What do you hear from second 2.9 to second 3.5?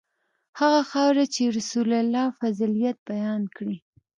بیان